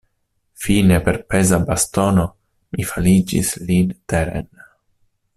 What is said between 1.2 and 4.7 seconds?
peza bastono mi faligis lin teren.